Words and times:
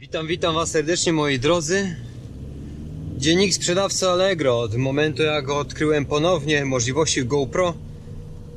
Witam, 0.00 0.26
witam 0.26 0.54
Was 0.54 0.70
serdecznie 0.70 1.12
moi 1.12 1.38
drodzy. 1.38 1.96
Dziennik 3.18 3.54
sprzedawcy 3.54 4.08
Allegro. 4.08 4.60
Od 4.60 4.74
momentu 4.74 5.22
jak 5.22 5.44
go 5.44 5.58
odkryłem 5.58 6.06
ponownie 6.06 6.64
możliwości 6.64 7.24
GoPro 7.24 7.74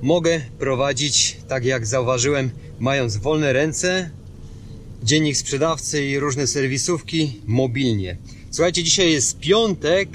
mogę 0.02 0.41
prowadzić, 0.60 1.38
tak 1.47 1.65
jak 1.65 1.86
zauważyłem, 1.86 2.49
mając 2.79 3.17
wolne 3.17 3.54
ręce, 3.54 4.10
dziennik 5.04 5.38
sprzedawcy 5.38 6.05
i 6.05 6.20
różne 6.20 6.47
serwisówki 6.47 7.42
mobilnie. 7.46 8.17
Słuchajcie, 8.51 8.83
dzisiaj 8.83 9.12
jest 9.12 9.40
piątek, 9.40 10.10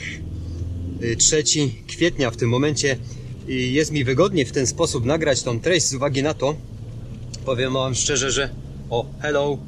3 1.18 1.36
y, 1.36 1.42
kwietnia 1.86 2.30
w 2.30 2.36
tym 2.36 2.48
momencie 2.48 2.98
i 3.48 3.72
jest 3.72 3.92
mi 3.92 4.04
wygodnie 4.04 4.46
w 4.46 4.52
ten 4.52 4.66
sposób 4.66 5.04
nagrać 5.04 5.42
tą 5.42 5.60
treść 5.60 5.86
z 5.86 5.94
uwagi 5.94 6.22
na 6.22 6.34
to, 6.34 6.56
powiem 7.44 7.72
Wam 7.72 7.94
szczerze, 7.94 8.30
że 8.30 8.50
o, 8.90 9.06
hello, 9.20 9.58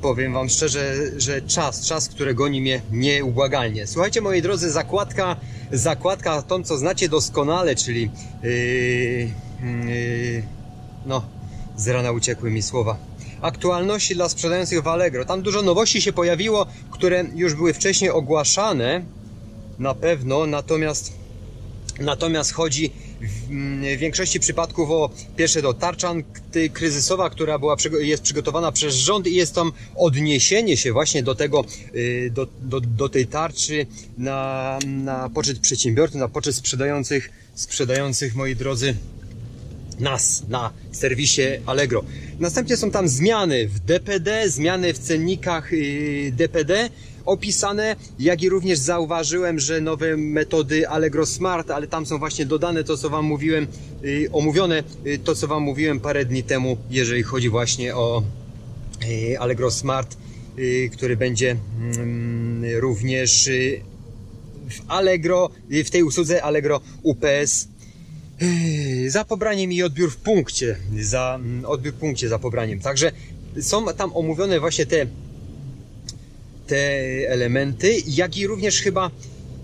powiem 0.00 0.32
Wam 0.32 0.48
szczerze, 0.48 0.94
że 1.16 1.42
czas, 1.42 1.86
czas, 1.86 2.08
który 2.08 2.34
goni 2.34 2.60
mnie 2.60 2.82
nieubłagalnie. 2.90 3.86
Słuchajcie, 3.86 4.20
moi 4.20 4.42
drodzy, 4.42 4.70
zakładka, 4.70 5.36
zakładka 5.72 6.42
tą, 6.42 6.64
co 6.64 6.78
znacie 6.78 7.08
doskonale, 7.08 7.76
czyli 7.76 8.10
yy, 8.42 8.50
yy, 8.50 10.42
no, 11.06 11.22
z 11.76 11.88
rana 11.88 12.12
uciekły 12.12 12.50
mi 12.50 12.62
słowa. 12.62 12.96
Aktualności 13.40 14.14
dla 14.14 14.28
sprzedających 14.28 14.82
w 14.82 14.88
Allegro. 14.88 15.24
Tam 15.24 15.42
dużo 15.42 15.62
nowości 15.62 16.02
się 16.02 16.12
pojawiło, 16.12 16.66
które 16.90 17.24
już 17.34 17.54
były 17.54 17.74
wcześniej 17.74 18.10
ogłaszane, 18.10 19.04
na 19.78 19.94
pewno, 19.94 20.46
natomiast 20.46 21.18
Natomiast 22.00 22.52
chodzi 22.52 22.92
w 23.20 23.98
większości 23.98 24.40
przypadków 24.40 24.90
o 24.90 25.10
pierwsze 25.36 25.62
to 25.62 25.74
tarcza 25.74 26.14
kryzysowa, 26.72 27.30
która 27.30 27.58
była, 27.58 27.76
jest 28.00 28.22
przygotowana 28.22 28.72
przez 28.72 28.94
rząd 28.94 29.26
i 29.26 29.34
jest 29.34 29.54
tam 29.54 29.72
odniesienie 29.96 30.76
się 30.76 30.92
właśnie 30.92 31.22
do 31.22 31.34
tego, 31.34 31.64
y, 31.94 32.30
do, 32.34 32.46
do, 32.62 32.80
do 32.80 33.08
tej 33.08 33.26
tarczy 33.26 33.86
na, 34.18 34.78
na 34.86 35.28
poczet 35.28 35.58
przedsiębiorców, 35.58 36.20
na 36.20 36.28
poczet 36.28 36.54
sprzedających, 36.54 37.30
sprzedających, 37.54 38.34
moi 38.34 38.56
drodzy, 38.56 38.94
nas 40.00 40.44
na 40.48 40.72
serwisie 40.92 41.42
Allegro. 41.66 42.04
Następnie 42.38 42.76
są 42.76 42.90
tam 42.90 43.08
zmiany 43.08 43.68
w 43.68 43.80
DPD, 43.80 44.50
zmiany 44.50 44.94
w 44.94 44.98
cennikach 44.98 45.70
DPD 46.32 46.90
opisane, 47.28 47.96
jak 48.18 48.42
i 48.42 48.48
również 48.48 48.78
zauważyłem, 48.78 49.58
że 49.58 49.80
nowe 49.80 50.16
metody 50.16 50.88
Allegro 50.88 51.26
Smart, 51.26 51.70
ale 51.70 51.86
tam 51.86 52.06
są 52.06 52.18
właśnie 52.18 52.46
dodane 52.46 52.84
to, 52.84 52.96
co 52.96 53.10
Wam 53.10 53.24
mówiłem, 53.24 53.66
y, 54.04 54.28
omówione 54.32 54.82
y, 55.06 55.18
to, 55.18 55.34
co 55.34 55.48
Wam 55.48 55.62
mówiłem 55.62 56.00
parę 56.00 56.24
dni 56.24 56.42
temu, 56.42 56.76
jeżeli 56.90 57.22
chodzi 57.22 57.48
właśnie 57.48 57.96
o 57.96 58.22
y, 59.08 59.38
Allegro 59.38 59.70
Smart, 59.70 60.16
który 60.92 61.16
będzie 61.16 61.56
mm, 61.80 62.64
również 62.80 63.50
w 64.70 64.80
Allegro, 64.88 65.50
w 65.70 65.90
tej 65.90 66.02
usłudze 66.02 66.42
Allegro 66.42 66.80
UPS 67.02 67.68
za 69.08 69.24
pobraniem 69.24 69.72
i 69.72 69.82
odbiór 69.82 70.10
w 70.10 70.16
punkcie, 70.16 70.76
za 71.00 71.38
mm, 71.40 71.64
odbiór 71.64 71.94
w 71.94 71.96
punkcie 71.96 72.28
za 72.28 72.38
pobraniem. 72.38 72.80
Także 72.80 73.12
są 73.60 73.86
tam 73.86 74.16
omówione 74.16 74.60
właśnie 74.60 74.86
te 74.86 75.06
te 76.68 76.86
elementy, 77.28 78.02
jak 78.06 78.36
i 78.36 78.46
również 78.46 78.80
chyba 78.80 79.10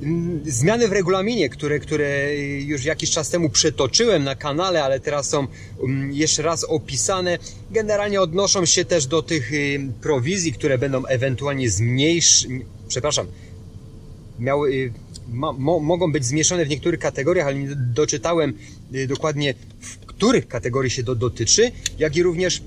mm, 0.02 0.40
zmiany 0.46 0.88
w 0.88 0.92
regulaminie, 0.92 1.48
które, 1.48 1.78
które 1.78 2.36
już 2.60 2.84
jakiś 2.84 3.10
czas 3.10 3.30
temu 3.30 3.50
przetoczyłem 3.50 4.24
na 4.24 4.34
kanale, 4.34 4.84
ale 4.84 5.00
teraz 5.00 5.28
są 5.28 5.46
mm, 5.82 6.12
jeszcze 6.12 6.42
raz 6.42 6.64
opisane. 6.64 7.38
Generalnie 7.70 8.20
odnoszą 8.20 8.66
się 8.66 8.84
też 8.84 9.06
do 9.06 9.22
tych 9.22 9.52
y, 9.52 9.80
prowizji, 10.02 10.52
które 10.52 10.78
będą 10.78 11.06
ewentualnie 11.06 11.70
zmniejsz... 11.70 12.46
przepraszam, 12.88 13.26
miały, 14.38 14.70
y, 14.70 14.92
ma, 15.28 15.52
mo, 15.52 15.80
mogą 15.80 16.12
być 16.12 16.24
zmieszane 16.24 16.64
w 16.64 16.68
niektórych 16.68 17.00
kategoriach, 17.00 17.46
ale 17.46 17.56
nie 17.56 17.76
doczytałem 17.76 18.58
y, 18.94 19.06
dokładnie 19.06 19.54
w 19.80 19.96
których 19.98 20.48
kategorii 20.48 20.90
się 20.90 21.04
to 21.04 21.14
dotyczy, 21.14 21.72
jak 21.98 22.16
i 22.16 22.22
również 22.22 22.62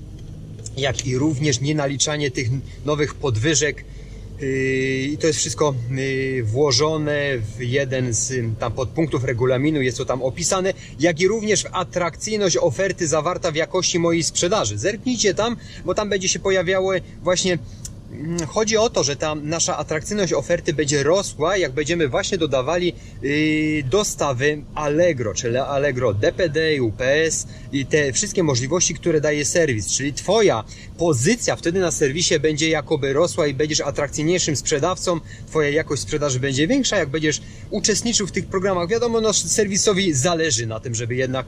jak 0.78 1.06
i 1.06 1.18
również 1.18 1.60
nienaliczanie 1.60 2.30
tych 2.30 2.48
nowych 2.84 3.14
podwyżek 3.14 3.84
i 4.40 5.16
to 5.20 5.26
jest 5.26 5.38
wszystko 5.38 5.74
y, 5.98 6.42
włożone 6.44 7.38
w 7.38 7.62
jeden 7.62 8.12
z 8.12 8.58
tam 8.58 8.72
podpunktów 8.72 9.24
regulaminu, 9.24 9.82
jest 9.82 9.98
to 9.98 10.04
tam 10.04 10.22
opisane, 10.22 10.72
jak 11.00 11.20
i 11.20 11.28
również 11.28 11.66
atrakcyjność 11.72 12.56
oferty 12.56 13.06
zawarta 13.06 13.52
w 13.52 13.54
jakości 13.54 13.98
mojej 13.98 14.22
sprzedaży. 14.22 14.78
Zerknijcie 14.78 15.34
tam, 15.34 15.56
bo 15.84 15.94
tam 15.94 16.08
będzie 16.08 16.28
się 16.28 16.38
pojawiały 16.38 17.00
właśnie 17.22 17.58
chodzi 18.48 18.76
o 18.76 18.90
to, 18.90 19.04
że 19.04 19.16
ta 19.16 19.34
nasza 19.34 19.76
atrakcyjność 19.76 20.32
oferty 20.32 20.72
będzie 20.72 21.02
rosła, 21.02 21.56
jak 21.56 21.72
będziemy 21.72 22.08
właśnie 22.08 22.38
dodawali 22.38 22.92
y, 23.24 23.84
dostawy 23.90 24.62
Allegro, 24.74 25.34
czyli 25.34 25.56
Allegro 25.56 26.14
DPD, 26.14 26.82
UPS 26.82 27.46
i 27.72 27.86
te 27.86 28.12
wszystkie 28.12 28.42
możliwości, 28.42 28.94
które 28.94 29.20
daje 29.20 29.44
serwis. 29.44 29.88
Czyli 29.88 30.12
Twoja 30.12 30.64
pozycja 30.98 31.56
wtedy 31.56 31.80
na 31.80 31.90
serwisie 31.90 32.40
będzie 32.40 32.68
jakoby 32.68 33.12
rosła 33.12 33.46
i 33.46 33.54
będziesz 33.54 33.80
atrakcyjniejszym 33.80 34.56
sprzedawcą, 34.56 35.20
Twoja 35.46 35.70
jakość 35.70 36.02
sprzedaży 36.02 36.40
będzie 36.40 36.66
większa, 36.66 36.96
jak 36.96 37.08
będziesz 37.08 37.40
uczestniczył 37.70 38.26
w 38.26 38.32
tych 38.32 38.46
programach. 38.46 38.88
Wiadomo, 38.88 39.20
no, 39.20 39.32
serwisowi 39.32 40.14
zależy 40.14 40.66
na 40.66 40.80
tym, 40.80 40.94
żeby 40.94 41.14
jednak 41.14 41.46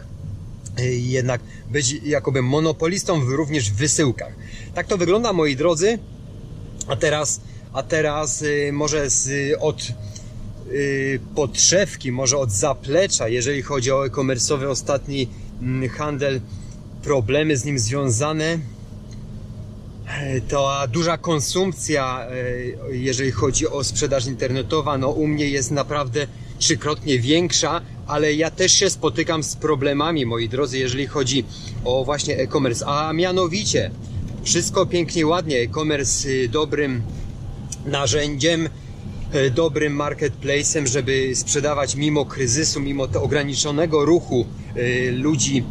y, 0.81 0.94
jednak 0.94 1.41
być 1.70 1.93
jakoby 1.93 2.43
monopolistą 2.43 3.25
również 3.25 3.70
w 3.70 3.75
wysyłkach. 3.75 4.32
Tak 4.75 4.87
to 4.87 4.99
wygląda, 4.99 5.32
moi 5.32 5.56
drodzy. 5.56 5.99
A 6.90 6.96
teraz, 6.96 7.40
a 7.72 7.82
teraz 7.82 8.42
y, 8.42 8.70
może 8.72 9.10
z, 9.10 9.30
od 9.60 9.92
y, 10.72 11.20
podszewki, 11.34 12.12
może 12.12 12.38
od 12.38 12.50
zaplecza, 12.50 13.28
jeżeli 13.28 13.62
chodzi 13.62 13.92
o 13.92 14.06
e-commerce'owy 14.06 14.66
ostatni 14.66 15.28
mm, 15.62 15.88
handel, 15.88 16.40
problemy 17.02 17.56
z 17.56 17.64
nim 17.64 17.78
związane, 17.78 18.58
to 20.48 20.70
duża 20.88 21.18
konsumpcja, 21.18 22.26
e, 22.90 22.96
jeżeli 22.96 23.30
chodzi 23.30 23.68
o 23.68 23.84
sprzedaż 23.84 24.26
internetową, 24.26 24.98
no 24.98 25.10
u 25.10 25.26
mnie 25.26 25.48
jest 25.48 25.70
naprawdę 25.70 26.26
trzykrotnie 26.58 27.18
większa, 27.18 27.80
ale 28.06 28.34
ja 28.34 28.50
też 28.50 28.72
się 28.72 28.90
spotykam 28.90 29.42
z 29.42 29.56
problemami, 29.56 30.26
moi 30.26 30.48
drodzy, 30.48 30.78
jeżeli 30.78 31.06
chodzi 31.06 31.44
o 31.84 32.04
właśnie 32.04 32.36
e-commerce, 32.36 32.86
a 32.86 33.12
mianowicie 33.12 33.90
wszystko 34.44 34.86
pięknie, 34.86 35.26
ładnie. 35.26 35.58
E-commerce 35.58 36.28
y, 36.28 36.48
dobrym 36.48 37.02
narzędziem, 37.86 38.68
y, 39.34 39.50
dobrym 39.50 39.92
marketplacem, 39.92 40.86
żeby 40.86 41.36
sprzedawać 41.36 41.96
mimo 41.96 42.24
kryzysu, 42.24 42.80
mimo 42.80 43.08
ograniczonego 43.22 44.04
ruchu 44.04 44.46
y, 44.76 45.12
ludzi 45.12 45.64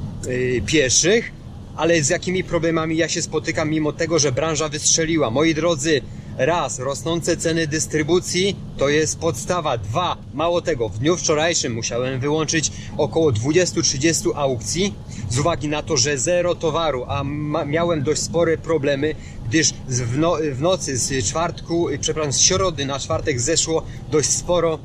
pieszych, 0.66 1.32
ale 1.76 2.04
z 2.04 2.10
jakimi 2.10 2.44
problemami 2.44 2.98
ja 2.98 3.10
się 3.10 3.22
spotykam 3.22 3.70
mimo 3.70 3.94
tego, 3.94 4.20
że 4.20 4.32
branża 4.32 4.70
wystrzeliła. 4.70 5.30
Moi 5.30 5.54
drodzy, 5.56 6.02
Raz, 6.40 6.80
rosnące 6.80 7.38
ceny 7.38 7.68
dystrybucji 7.68 8.56
to 8.78 8.90
jest 8.90 9.20
podstawa. 9.20 9.78
Dwa, 9.78 10.18
mało 10.34 10.62
tego, 10.62 10.90
w 10.90 11.00
dniu 11.00 11.18
wczorajszym 11.18 11.74
musiałem 11.74 12.20
wyłączyć 12.20 12.72
około 12.98 13.32
20-30 13.32 14.32
aukcji 14.36 14.94
z 15.30 15.40
uwagi 15.40 15.68
na 15.68 15.84
to, 15.84 15.98
że 15.98 16.18
zero 16.18 16.56
towaru, 16.56 17.06
a 17.08 17.24
miałem 17.66 18.04
dość 18.04 18.22
spore 18.22 18.58
problemy, 18.58 19.16
gdyż 19.50 19.74
w, 19.88 20.18
no 20.18 20.38
w 20.54 20.62
nocy 20.62 20.98
z 20.98 21.26
czwartku, 21.26 21.88
przepraszam, 22.02 22.34
z 22.34 22.40
środy 22.40 22.86
na 22.86 23.00
czwartek 23.00 23.42
zeszło 23.42 23.84
dość 24.12 24.30
sporo 24.30 24.80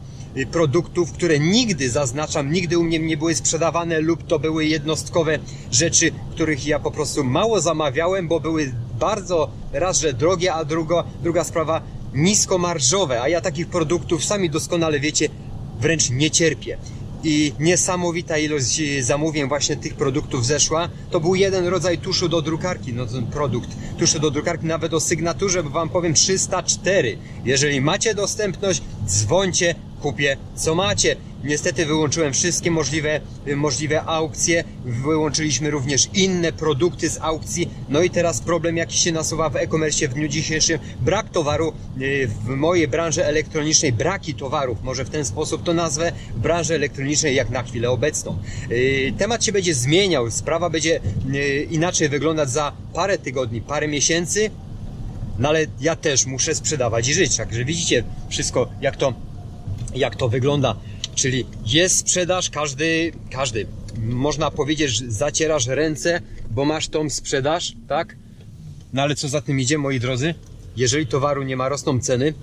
produktów, 0.50 1.12
które 1.12 1.38
nigdy, 1.38 1.90
zaznaczam, 1.90 2.52
nigdy 2.52 2.78
u 2.78 2.82
mnie 2.82 2.98
nie 2.98 3.16
były 3.16 3.34
sprzedawane 3.34 4.00
lub 4.00 4.26
to 4.26 4.38
były 4.38 4.66
jednostkowe 4.66 5.38
rzeczy, 5.70 6.10
których 6.30 6.66
ja 6.66 6.78
po 6.78 6.90
prostu 6.90 7.24
mało 7.24 7.60
zamawiałem, 7.60 8.28
bo 8.28 8.40
były 8.40 8.72
bardzo 9.00 9.50
raz, 9.72 10.00
że 10.00 10.12
drogie, 10.12 10.54
a 10.54 10.64
druga, 10.64 11.04
druga 11.22 11.44
sprawa 11.44 11.80
niskomarżowe, 12.14 13.22
a 13.22 13.28
ja 13.28 13.40
takich 13.40 13.66
produktów, 13.66 14.24
sami 14.24 14.50
doskonale 14.50 15.00
wiecie, 15.00 15.28
wręcz 15.80 16.10
nie 16.10 16.30
cierpię 16.30 16.78
i 17.24 17.52
niesamowita 17.60 18.38
ilość 18.38 18.80
zamówień 19.00 19.48
właśnie 19.48 19.76
tych 19.76 19.94
produktów 19.94 20.46
zeszła. 20.46 20.88
To 21.10 21.20
był 21.20 21.34
jeden 21.34 21.66
rodzaj 21.66 21.98
tuszu 21.98 22.28
do 22.28 22.42
drukarki, 22.42 22.92
no 22.92 23.06
ten 23.06 23.26
produkt 23.26 23.68
tuszu 23.98 24.18
do 24.18 24.30
drukarki, 24.30 24.66
nawet 24.66 24.94
o 24.94 25.00
sygnaturze, 25.00 25.62
bo 25.62 25.70
wam 25.70 25.88
powiem 25.88 26.14
304. 26.14 27.18
Jeżeli 27.44 27.80
macie 27.80 28.14
dostępność, 28.14 28.82
dzwońcie, 29.06 29.74
kupię 30.04 30.36
co 30.56 30.74
macie. 30.74 31.16
Niestety 31.44 31.86
wyłączyłem 31.86 32.32
wszystkie 32.32 32.70
możliwe, 32.70 33.20
możliwe 33.56 34.02
aukcje, 34.02 34.64
wyłączyliśmy 34.84 35.70
również 35.70 36.08
inne 36.14 36.52
produkty 36.52 37.10
z 37.10 37.18
aukcji, 37.20 37.70
no 37.88 38.02
i 38.02 38.10
teraz 38.10 38.40
problem 38.40 38.76
jaki 38.76 38.98
się 38.98 39.12
nasuwa 39.12 39.48
w 39.50 39.56
e-commerce 39.56 40.08
w 40.08 40.14
dniu 40.14 40.28
dzisiejszym, 40.28 40.78
brak 41.00 41.28
towaru 41.28 41.72
y, 42.00 42.28
w 42.44 42.48
mojej 42.48 42.88
branży 42.88 43.24
elektronicznej, 43.26 43.92
braki 43.92 44.34
towarów, 44.34 44.82
może 44.82 45.04
w 45.04 45.10
ten 45.10 45.24
sposób 45.24 45.62
to 45.62 45.74
nazwę, 45.74 46.12
w 46.36 46.38
branży 46.38 46.74
elektronicznej 46.74 47.34
jak 47.34 47.50
na 47.50 47.62
chwilę 47.62 47.90
obecną. 47.90 48.38
Y, 48.70 49.12
temat 49.18 49.44
się 49.44 49.52
będzie 49.52 49.74
zmieniał, 49.74 50.30
sprawa 50.30 50.70
będzie 50.70 51.00
y, 51.34 51.68
inaczej 51.70 52.08
wyglądać 52.08 52.50
za 52.50 52.72
parę 52.94 53.18
tygodni, 53.18 53.60
parę 53.60 53.88
miesięcy, 53.88 54.50
No 55.38 55.48
ale 55.48 55.66
ja 55.80 55.96
też 55.96 56.26
muszę 56.26 56.54
sprzedawać 56.54 57.08
i 57.08 57.14
żyć. 57.14 57.36
Także 57.36 57.64
widzicie 57.64 58.04
wszystko, 58.28 58.68
jak 58.80 58.96
to, 58.96 59.14
jak 59.94 60.16
to 60.16 60.28
wygląda. 60.28 60.76
Czyli 61.14 61.46
jest 61.66 61.98
sprzedaż, 61.98 62.50
każdy, 62.50 63.12
każdy, 63.30 63.66
można 63.98 64.50
powiedzieć, 64.50 64.90
że 64.90 65.10
zacierasz 65.10 65.66
ręce, 65.66 66.20
bo 66.50 66.64
masz 66.64 66.88
tą 66.88 67.10
sprzedaż, 67.10 67.72
tak? 67.88 68.16
No 68.92 69.02
ale 69.02 69.14
co 69.14 69.28
za 69.28 69.40
tym 69.40 69.60
idzie, 69.60 69.78
moi 69.78 70.00
drodzy? 70.00 70.34
Jeżeli 70.76 71.06
towaru 71.06 71.42
nie 71.42 71.56
ma, 71.56 71.68
rosną 71.68 72.00
ceny, 72.00 72.34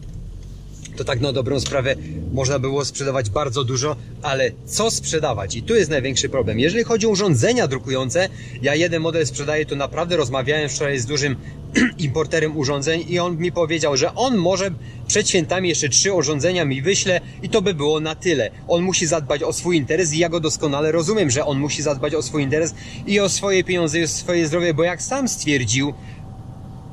to 0.97 1.03
tak 1.03 1.21
na 1.21 1.33
dobrą 1.33 1.59
sprawę 1.59 1.95
można 2.33 2.59
było 2.59 2.85
sprzedawać 2.85 3.29
bardzo 3.29 3.63
dużo, 3.63 3.95
ale 4.21 4.51
co 4.65 4.91
sprzedawać? 4.91 5.55
I 5.55 5.63
tu 5.63 5.75
jest 5.75 5.89
największy 5.89 6.29
problem. 6.29 6.59
Jeżeli 6.59 6.83
chodzi 6.83 7.07
o 7.07 7.09
urządzenia 7.09 7.67
drukujące, 7.67 8.29
ja 8.61 8.75
jeden 8.75 9.01
model 9.01 9.27
sprzedaję, 9.27 9.65
to 9.65 9.75
naprawdę 9.75 10.17
rozmawiałem 10.17 10.69
wczoraj 10.69 10.99
z 10.99 11.05
dużym 11.05 11.35
importerem 11.97 12.57
urządzeń 12.57 13.05
i 13.09 13.19
on 13.19 13.37
mi 13.37 13.51
powiedział, 13.51 13.97
że 13.97 14.15
on 14.15 14.37
może 14.37 14.71
przed 15.07 15.29
świętami 15.29 15.69
jeszcze 15.69 15.89
trzy 15.89 16.13
urządzenia 16.13 16.65
mi 16.65 16.81
wyśle 16.81 17.21
i 17.43 17.49
to 17.49 17.61
by 17.61 17.73
było 17.73 17.99
na 17.99 18.15
tyle. 18.15 18.51
On 18.67 18.81
musi 18.83 19.07
zadbać 19.07 19.43
o 19.43 19.53
swój 19.53 19.77
interes 19.77 20.13
i 20.13 20.17
ja 20.17 20.29
go 20.29 20.39
doskonale 20.39 20.91
rozumiem, 20.91 21.31
że 21.31 21.45
on 21.45 21.59
musi 21.59 21.81
zadbać 21.81 22.15
o 22.15 22.21
swój 22.21 22.43
interes 22.43 22.75
i 23.07 23.19
o 23.19 23.29
swoje 23.29 23.63
pieniądze 23.63 23.99
i 23.99 24.03
o 24.03 24.07
swoje 24.07 24.47
zdrowie, 24.47 24.73
bo 24.73 24.83
jak 24.83 25.01
sam 25.01 25.27
stwierdził, 25.27 25.93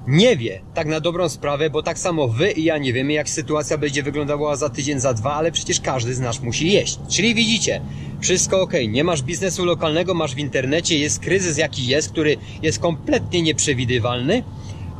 nie 0.08 0.36
wie, 0.36 0.60
tak 0.74 0.86
na 0.86 1.00
dobrą 1.00 1.28
sprawę, 1.28 1.70
bo 1.70 1.82
tak 1.82 1.98
samo 1.98 2.28
wy 2.28 2.50
i 2.50 2.64
ja 2.64 2.78
nie 2.78 2.92
wiemy, 2.92 3.12
jak 3.12 3.28
sytuacja 3.28 3.78
będzie 3.78 4.02
wyglądała 4.02 4.56
za 4.56 4.68
tydzień, 4.68 5.00
za 5.00 5.14
dwa, 5.14 5.34
ale 5.34 5.52
przecież 5.52 5.80
każdy 5.80 6.14
z 6.14 6.20
nas 6.20 6.42
musi 6.42 6.72
jeść. 6.72 6.98
Czyli 7.08 7.34
widzicie, 7.34 7.80
wszystko 8.20 8.60
ok, 8.60 8.72
nie 8.88 9.04
masz 9.04 9.22
biznesu 9.22 9.64
lokalnego, 9.64 10.14
masz 10.14 10.34
w 10.34 10.38
internecie, 10.38 10.98
jest 10.98 11.20
kryzys 11.20 11.58
jaki 11.58 11.86
jest, 11.86 12.10
który 12.12 12.36
jest 12.62 12.78
kompletnie 12.78 13.42
nieprzewidywalny, 13.42 14.42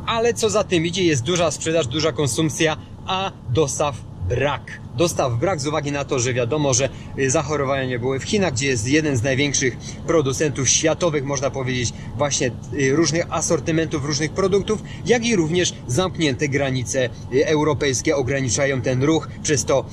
ale 0.05 0.33
co 0.33 0.49
za 0.49 0.63
tym 0.63 0.85
idzie, 0.85 1.03
jest 1.03 1.23
duża 1.23 1.51
sprzedaż, 1.51 1.87
duża 1.87 2.11
konsumpcja, 2.11 2.77
a 3.05 3.31
dostaw 3.49 3.95
brak. 4.29 4.81
Dostaw 4.99 5.39
brak 5.39 5.61
z 5.61 5.67
uwagi 5.67 5.91
na 5.91 6.05
to, 6.05 6.19
że 6.19 6.33
wiadomo, 6.33 6.73
że 6.73 6.89
y, 7.19 7.31
zachorowania 7.31 7.85
nie 7.85 7.99
były 7.99 8.19
w 8.19 8.23
Chinach, 8.23 8.53
gdzie 8.53 8.67
jest 8.67 8.87
jeden 8.87 9.17
z 9.17 9.23
największych 9.23 9.77
producentów 10.07 10.69
światowych, 10.69 11.23
można 11.23 11.49
powiedzieć, 11.49 11.93
właśnie 12.17 12.51
y, 12.73 12.95
różnych 12.95 13.25
asortymentów, 13.29 14.05
różnych 14.05 14.31
produktów, 14.31 14.83
jak 15.05 15.25
i 15.25 15.35
również 15.35 15.73
zamknięte 15.87 16.47
granice 16.47 17.09
y, 17.33 17.47
europejskie 17.47 18.15
ograniczają 18.15 18.81
ten 18.81 19.03
ruch, 19.03 19.27
przez 19.43 19.65
to 19.65 19.85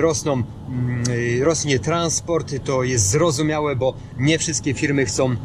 rosną, 0.00 0.32
mm, 0.32 1.04
rośnie 1.42 1.78
transport, 1.78 2.54
to 2.64 2.82
jest 2.82 3.10
zrozumiałe, 3.10 3.76
bo 3.76 3.94
nie 4.18 4.38
wszystkie 4.38 4.74
firmy 4.74 5.04
chcą 5.04 5.36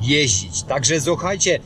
jeździć. 0.00 0.62
Także 0.62 1.00
słuchajcie, 1.00 1.60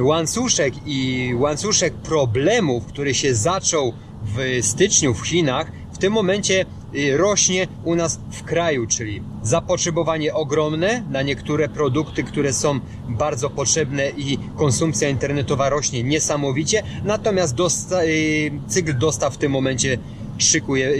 łańcuszek 0.00 0.74
i 0.86 1.30
łańcuszek 1.34 1.94
problemów, 1.94 2.86
który 2.86 3.14
się 3.14 3.34
zaczął 3.34 3.92
w 4.24 4.66
styczniu 4.66 5.14
w 5.14 5.26
Chinach, 5.26 5.81
tym 6.02 6.12
momencie 6.12 6.64
y, 6.94 7.16
rośnie 7.16 7.68
u 7.84 7.94
nas 7.94 8.20
w 8.30 8.42
kraju, 8.42 8.86
czyli 8.86 9.22
zapotrzebowanie 9.42 10.34
ogromne 10.34 11.02
na 11.10 11.22
niektóre 11.22 11.68
produkty, 11.68 12.24
które 12.24 12.52
są 12.52 12.80
bardzo 13.08 13.50
potrzebne 13.50 14.10
i 14.10 14.38
konsumpcja 14.56 15.08
internetowa 15.08 15.68
rośnie 15.68 16.02
niesamowicie, 16.02 16.82
natomiast 17.04 17.54
dosta 17.54 18.04
y, 18.04 18.50
cykl 18.68 18.98
dostaw 18.98 19.34
w 19.34 19.38
tym 19.38 19.52
momencie 19.52 19.98
szykuje, 20.42 20.92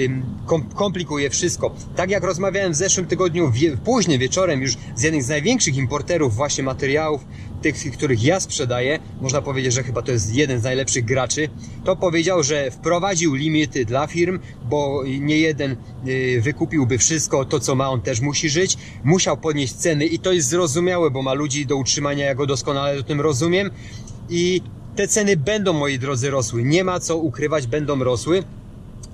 komplikuje 0.74 1.30
wszystko. 1.30 1.74
Tak 1.96 2.10
jak 2.10 2.24
rozmawiałem 2.24 2.72
w 2.72 2.76
zeszłym 2.76 3.06
tygodniu, 3.06 3.52
późnym 3.84 4.18
wieczorem 4.18 4.62
już 4.62 4.76
z 4.96 5.02
jednym 5.02 5.22
z 5.22 5.28
największych 5.28 5.76
importerów 5.76 6.34
właśnie 6.34 6.64
materiałów, 6.64 7.24
tych, 7.62 7.92
których 7.92 8.24
ja 8.24 8.40
sprzedaję, 8.40 8.98
można 9.20 9.42
powiedzieć, 9.42 9.72
że 9.72 9.82
chyba 9.82 10.02
to 10.02 10.12
jest 10.12 10.34
jeden 10.34 10.60
z 10.60 10.62
najlepszych 10.62 11.04
graczy, 11.04 11.48
to 11.84 11.96
powiedział, 11.96 12.42
że 12.42 12.70
wprowadził 12.70 13.34
limity 13.34 13.84
dla 13.84 14.06
firm, 14.06 14.38
bo 14.64 15.02
nie 15.20 15.38
jeden 15.38 15.76
y, 16.06 16.40
wykupiłby 16.40 16.98
wszystko, 16.98 17.44
to 17.44 17.60
co 17.60 17.74
ma, 17.74 17.90
on 17.90 18.00
też 18.00 18.20
musi 18.20 18.50
żyć, 18.50 18.78
musiał 19.04 19.36
podnieść 19.36 19.74
ceny 19.74 20.06
i 20.06 20.18
to 20.18 20.32
jest 20.32 20.48
zrozumiałe, 20.48 21.10
bo 21.10 21.22
ma 21.22 21.32
ludzi 21.32 21.66
do 21.66 21.76
utrzymania, 21.76 22.24
ja 22.24 22.34
go 22.34 22.46
doskonale 22.46 23.00
o 23.00 23.02
tym 23.02 23.20
rozumiem 23.20 23.70
i 24.30 24.60
te 24.96 25.08
ceny 25.08 25.36
będą, 25.36 25.72
moi 25.72 25.98
drodzy, 25.98 26.30
rosły. 26.30 26.62
Nie 26.62 26.84
ma 26.84 27.00
co 27.00 27.16
ukrywać, 27.16 27.66
będą 27.66 28.04
rosły 28.04 28.42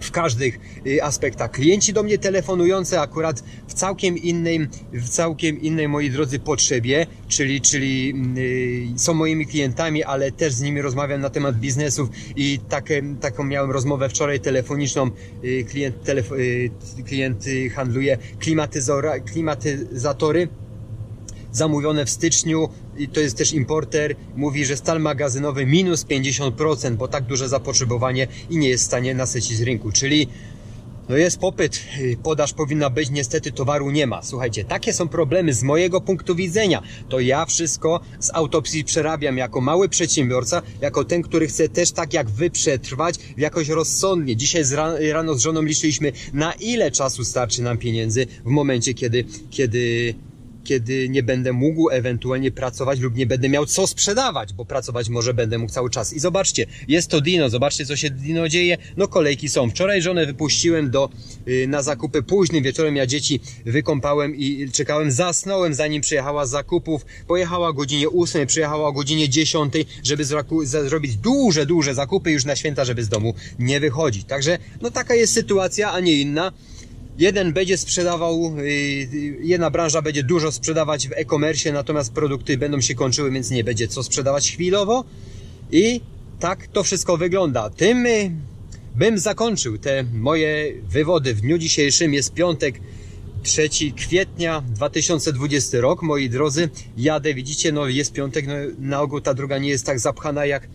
w 0.00 0.10
każdych 0.10 0.58
y, 0.86 1.02
aspektach. 1.02 1.50
Klienci 1.50 1.92
do 1.92 2.02
mnie 2.02 2.18
telefonujące 2.18 3.00
akurat 3.00 3.42
w 3.68 3.74
całkiem 3.74 4.18
innej, 4.18 4.68
w 4.92 5.08
całkiem 5.08 5.60
innej, 5.60 5.88
moi 5.88 6.10
drodzy, 6.10 6.38
potrzebie, 6.38 7.06
czyli, 7.28 7.60
czyli 7.60 8.14
yy, 8.34 8.98
są 8.98 9.14
moimi 9.14 9.46
klientami, 9.46 10.04
ale 10.04 10.32
też 10.32 10.52
z 10.52 10.60
nimi 10.60 10.82
rozmawiam 10.82 11.20
na 11.20 11.30
temat 11.30 11.56
biznesów 11.56 12.08
i 12.36 12.58
takie, 12.68 13.02
taką 13.20 13.44
miałem 13.44 13.70
rozmowę 13.70 14.08
wczoraj 14.08 14.40
telefoniczną. 14.40 15.10
Yy, 15.42 15.64
klient, 15.64 16.02
telefo, 16.04 16.34
klient 17.06 17.44
handluje 17.74 18.18
klimatyzatory 19.26 20.48
zamówione 21.52 22.04
w 22.04 22.10
styczniu 22.10 22.68
i 22.98 23.08
to 23.08 23.20
jest 23.20 23.36
też 23.36 23.52
importer, 23.52 24.16
mówi, 24.36 24.64
że 24.64 24.76
stal 24.76 25.00
magazynowy 25.00 25.66
minus 25.66 26.04
50%, 26.04 26.94
bo 26.94 27.08
tak 27.08 27.24
duże 27.24 27.48
zapotrzebowanie 27.48 28.26
i 28.50 28.58
nie 28.58 28.68
jest 28.68 28.84
w 28.84 28.86
stanie 28.86 29.14
nasycić 29.14 29.60
rynku, 29.60 29.92
czyli 29.92 30.28
no 31.08 31.16
jest 31.16 31.38
popyt, 31.38 31.80
podaż 32.22 32.52
powinna 32.52 32.90
być, 32.90 33.10
niestety 33.10 33.52
towaru 33.52 33.90
nie 33.90 34.06
ma. 34.06 34.22
Słuchajcie, 34.22 34.64
takie 34.64 34.92
są 34.92 35.08
problemy 35.08 35.52
z 35.52 35.62
mojego 35.62 36.00
punktu 36.00 36.34
widzenia. 36.34 36.82
To 37.08 37.20
ja 37.20 37.46
wszystko 37.46 38.00
z 38.18 38.30
autopsji 38.34 38.84
przerabiam 38.84 39.38
jako 39.38 39.60
mały 39.60 39.88
przedsiębiorca, 39.88 40.62
jako 40.80 41.04
ten, 41.04 41.22
który 41.22 41.46
chce 41.46 41.68
też 41.68 41.92
tak 41.92 42.12
jak 42.12 42.30
wy 42.30 42.50
przetrwać 42.50 43.14
jakoś 43.36 43.68
rozsądnie. 43.68 44.36
Dzisiaj 44.36 44.64
z 44.64 44.72
rano 45.12 45.34
z 45.34 45.40
żoną 45.40 45.62
liczyliśmy, 45.62 46.12
na 46.32 46.52
ile 46.52 46.90
czasu 46.90 47.24
starczy 47.24 47.62
nam 47.62 47.78
pieniędzy 47.78 48.26
w 48.44 48.50
momencie, 48.50 48.94
kiedy, 48.94 49.24
kiedy 49.50 50.14
kiedy 50.64 51.08
nie 51.08 51.22
będę 51.22 51.52
mógł 51.52 51.90
ewentualnie 51.90 52.50
pracować 52.50 53.00
lub 53.00 53.16
nie 53.16 53.26
będę 53.26 53.48
miał 53.48 53.66
co 53.66 53.86
sprzedawać, 53.86 54.52
bo 54.52 54.64
pracować 54.64 55.08
może 55.08 55.34
będę 55.34 55.58
mógł 55.58 55.72
cały 55.72 55.90
czas. 55.90 56.12
I 56.12 56.20
zobaczcie, 56.20 56.66
jest 56.88 57.10
to 57.10 57.20
Dino, 57.20 57.50
zobaczcie 57.50 57.86
co 57.86 57.96
się 57.96 58.10
Dino 58.10 58.48
dzieje. 58.48 58.78
No 58.96 59.08
kolejki 59.08 59.48
są. 59.48 59.70
Wczoraj 59.70 60.02
żonę 60.02 60.26
wypuściłem 60.26 60.90
do, 60.90 61.10
yy, 61.46 61.66
na 61.66 61.82
zakupy 61.82 62.22
późnym 62.22 62.62
wieczorem, 62.62 62.96
ja 62.96 63.06
dzieci 63.06 63.40
wykąpałem 63.66 64.36
i 64.36 64.70
czekałem, 64.72 65.10
zasnąłem 65.10 65.74
zanim 65.74 66.02
przyjechała 66.02 66.46
z 66.46 66.50
zakupów. 66.50 67.06
Pojechała 67.26 67.68
o 67.68 67.72
godzinie 67.72 68.08
8, 68.08 68.46
przyjechała 68.46 68.88
o 68.88 68.92
godzinie 68.92 69.28
10, 69.28 69.74
żeby 70.02 70.24
zrobić 70.62 71.16
duże, 71.16 71.66
duże 71.66 71.94
zakupy 71.94 72.30
już 72.30 72.44
na 72.44 72.56
święta, 72.56 72.84
żeby 72.84 73.04
z 73.04 73.08
domu 73.08 73.34
nie 73.58 73.80
wychodzić. 73.80 74.24
Także 74.24 74.58
no 74.80 74.90
taka 74.90 75.14
jest 75.14 75.32
sytuacja, 75.32 75.92
a 75.92 76.00
nie 76.00 76.12
inna. 76.20 76.52
Jeden 77.18 77.52
będzie 77.52 77.76
sprzedawał, 77.76 78.54
y, 78.58 79.08
jedna 79.40 79.70
branża 79.70 80.02
będzie 80.02 80.22
dużo 80.22 80.52
sprzedawać 80.52 81.08
w 81.08 81.12
e-commerce, 81.12 81.72
natomiast 81.72 82.12
produkty 82.12 82.58
będą 82.58 82.80
się 82.80 82.94
kończyły, 82.94 83.30
więc 83.30 83.50
nie 83.50 83.64
będzie 83.64 83.88
co 83.88 84.02
sprzedawać 84.02 84.52
chwilowo. 84.52 85.04
I 85.72 86.00
tak 86.40 86.66
to 86.66 86.82
wszystko 86.82 87.16
wygląda. 87.16 87.70
Tym 87.70 88.06
y, 88.06 88.30
bym 88.96 89.18
zakończył 89.18 89.78
te 89.78 90.02
moje 90.02 90.72
wywody. 90.90 91.34
W 91.34 91.40
dniu 91.40 91.58
dzisiejszym 91.58 92.14
jest 92.14 92.34
piątek, 92.34 92.80
3 93.42 93.68
kwietnia 93.96 94.62
2020 94.68 95.80
rok, 95.80 96.02
moi 96.02 96.30
drodzy. 96.30 96.68
Jadę, 96.96 97.34
widzicie, 97.34 97.72
no 97.72 97.86
jest 97.86 98.12
piątek, 98.12 98.46
no, 98.46 98.54
na 98.78 99.00
ogół 99.00 99.20
ta 99.20 99.34
droga 99.34 99.58
nie 99.58 99.68
jest 99.68 99.86
tak 99.86 100.00
zapchana 100.00 100.46
jak, 100.46 100.68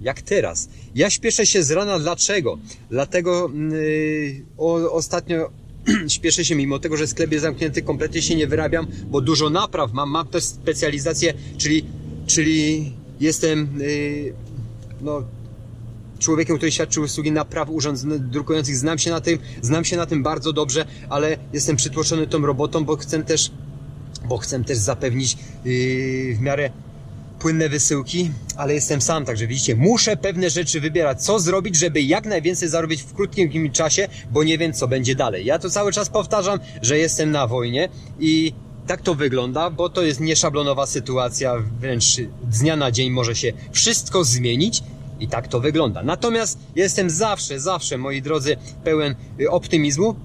jak 0.00 0.22
teraz. 0.22 0.68
Ja 0.94 1.10
śpieszę 1.10 1.46
się 1.46 1.62
z 1.62 1.70
rana, 1.70 1.98
dlaczego? 1.98 2.58
Dlatego 2.90 3.50
yy, 3.70 4.44
o, 4.58 4.92
ostatnio 4.92 5.50
śpieszę 6.08 6.44
się, 6.44 6.54
mimo 6.54 6.78
tego, 6.78 6.96
że 6.96 7.06
sklep 7.06 7.32
jest 7.32 7.42
zamknięty, 7.42 7.82
kompletnie 7.82 8.22
się 8.22 8.34
nie 8.34 8.46
wyrabiam, 8.46 8.86
bo 9.06 9.20
dużo 9.20 9.50
napraw 9.50 9.92
mam, 9.92 10.10
mam 10.10 10.26
też 10.26 10.44
specjalizację, 10.44 11.34
czyli, 11.58 11.84
czyli 12.26 12.92
jestem, 13.20 13.78
yy, 13.78 14.32
no, 15.00 15.22
człowiekiem, 16.18 16.56
który 16.56 16.72
świadczy 16.72 17.00
usługi 17.00 17.32
napraw 17.32 17.70
urządzeń 17.70 18.10
drukujących, 18.18 18.76
znam 18.76 18.98
się 18.98 19.10
na 19.10 19.20
tym, 19.20 19.38
znam 19.62 19.84
się 19.84 19.96
na 19.96 20.06
tym 20.06 20.22
bardzo 20.22 20.52
dobrze, 20.52 20.84
ale 21.08 21.36
jestem 21.52 21.76
przytłoczony 21.76 22.26
tą 22.26 22.46
robotą, 22.46 22.84
bo 22.84 22.96
chcę 22.96 23.22
też, 23.22 23.50
bo 24.28 24.38
chcę 24.38 24.64
też 24.64 24.78
zapewnić 24.78 25.36
yy, 25.64 26.34
w 26.34 26.40
miarę 26.40 26.70
płynne 27.38 27.68
wysyłki, 27.68 28.30
ale 28.56 28.74
jestem 28.74 29.00
sam, 29.00 29.24
także 29.24 29.46
widzicie, 29.46 29.76
muszę 29.76 30.16
pewne 30.16 30.50
rzeczy 30.50 30.80
wybierać, 30.80 31.22
co 31.22 31.40
zrobić, 31.40 31.76
żeby 31.76 32.02
jak 32.02 32.26
najwięcej 32.26 32.68
zarobić 32.68 33.02
w 33.02 33.14
krótkim 33.14 33.72
czasie, 33.72 34.08
bo 34.30 34.44
nie 34.44 34.58
wiem, 34.58 34.72
co 34.72 34.88
będzie 34.88 35.14
dalej. 35.14 35.44
Ja 35.44 35.58
to 35.58 35.70
cały 35.70 35.92
czas 35.92 36.08
powtarzam, 36.08 36.58
że 36.82 36.98
jestem 36.98 37.30
na 37.30 37.46
wojnie 37.46 37.88
i 38.20 38.52
tak 38.86 39.02
to 39.02 39.14
wygląda, 39.14 39.70
bo 39.70 39.88
to 39.88 40.02
jest 40.02 40.20
nieszablonowa 40.20 40.86
sytuacja, 40.86 41.54
wręcz 41.80 42.04
z 42.50 42.58
dnia 42.60 42.76
na 42.76 42.90
dzień 42.90 43.10
może 43.10 43.34
się 43.36 43.52
wszystko 43.72 44.24
zmienić 44.24 44.82
i 45.20 45.28
tak 45.28 45.48
to 45.48 45.60
wygląda. 45.60 46.02
Natomiast 46.02 46.58
jestem 46.76 47.10
zawsze, 47.10 47.60
zawsze, 47.60 47.98
moi 47.98 48.22
drodzy, 48.22 48.56
pełen 48.84 49.14
y, 49.40 49.50
optymizmu 49.50 50.16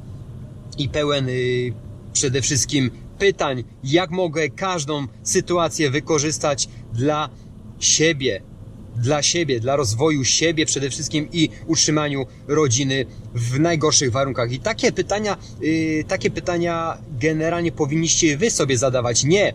i 0.77 0.89
pełen 0.89 1.27
yy, 1.27 1.73
przede 2.13 2.41
wszystkim 2.41 2.91
pytań, 3.19 3.63
jak 3.83 4.11
mogę 4.11 4.49
każdą 4.49 5.07
sytuację 5.23 5.89
wykorzystać 5.89 6.67
dla 6.93 7.29
siebie. 7.79 8.41
dla 8.95 9.21
siebie, 9.21 9.59
dla 9.59 9.75
rozwoju 9.75 10.23
siebie 10.23 10.65
przede 10.65 10.89
wszystkim 10.89 11.27
i 11.31 11.49
utrzymaniu 11.67 12.25
rodziny 12.47 13.05
w 13.33 13.59
najgorszych 13.59 14.11
warunkach. 14.11 14.51
I 14.51 14.59
takie 14.59 14.91
pytania, 14.91 15.37
yy, 15.61 16.03
takie 16.07 16.29
pytania 16.29 16.97
generalnie 17.19 17.71
powinniście 17.71 18.37
wy 18.37 18.51
sobie 18.51 18.77
zadawać. 18.77 19.23
Nie, 19.23 19.53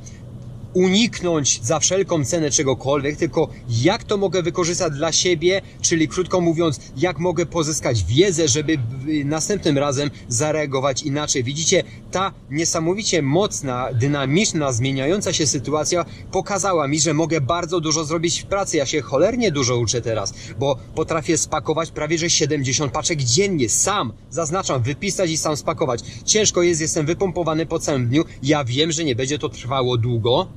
uniknąć 0.77 1.63
za 1.63 1.81
wszelką 1.81 2.25
cenę 2.25 2.51
czegokolwiek, 2.51 3.17
tylko 3.17 3.49
jak 3.69 4.05
to 4.05 4.17
mogę 4.17 4.43
wykorzystać 4.43 4.93
dla 4.93 5.13
siebie, 5.13 5.63
czyli 5.81 6.09
krótko 6.09 6.41
mówiąc, 6.41 6.81
jak 6.97 7.19
mogę 7.19 7.47
pozyskać 7.47 8.05
wiedzę, 8.05 8.49
żeby 8.49 8.79
następnym 9.25 9.79
razem 9.79 10.11
zareagować 10.29 11.03
inaczej. 11.03 11.45
Widzicie, 11.45 11.83
ta 12.11 12.33
niesamowicie 12.51 13.23
mocna, 13.23 13.89
dynamiczna, 13.93 14.73
zmieniająca 14.73 15.33
się 15.33 15.47
sytuacja 15.47 16.05
pokazała 16.33 16.89
mi, 16.89 17.01
że 17.01 17.15
mogę 17.15 17.41
bardzo 17.41 17.81
dużo 17.81 18.05
zrobić 18.05 18.43
w 18.43 18.47
pracy. 18.47 18.77
Ja 18.77 18.87
się 18.87 19.01
cholernie 19.01 19.53
dużo 19.53 19.79
uczę 19.79 20.01
teraz, 20.01 20.35
bo 20.59 20.77
potrafię 20.95 21.39
spakować 21.39 21.91
prawie 21.91 22.19
że 22.19 22.31
70 22.31 22.93
paczek 22.93 23.23
dziennie, 23.23 23.69
sam, 23.69 24.13
zaznaczam, 24.31 24.83
wypisać 24.83 25.31
i 25.31 25.37
sam 25.37 25.57
spakować. 25.57 26.01
Ciężko 26.25 26.63
jest, 26.63 26.81
jestem 26.81 27.07
wypompowany 27.07 27.67
po 27.67 27.79
całym 27.79 28.09
dniu. 28.09 28.25
Ja 28.43 28.65
wiem, 28.65 28.93
że 28.93 29.05
nie 29.05 29.15
będzie 29.15 29.39
to 29.39 29.49
trwało 29.49 29.97
długo, 29.97 30.49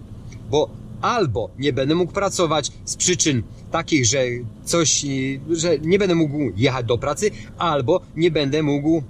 bo 0.52 0.70
albo 1.02 1.50
nie 1.60 1.74
będę 1.74 1.96
mógł 1.96 2.14
pracować 2.14 2.72
z 2.86 2.96
przyczyn 2.96 3.44
takich, 3.72 4.06
że 4.06 4.26
coś, 4.66 5.06
że 5.52 5.80
nie 5.80 6.00
będę 6.00 6.16
mógł 6.16 6.38
jechać 6.58 6.86
do 6.86 6.98
pracy, 6.98 7.32
albo 7.58 8.02
nie 8.16 8.32
będę 8.32 8.64
mógł, 8.64 9.04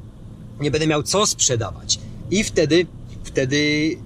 nie 0.62 0.72
będę 0.72 0.88
miał 0.88 1.04
co 1.04 1.26
sprzedawać. 1.26 2.00
I 2.32 2.44
wtedy, 2.44 2.86
wtedy 3.24 3.98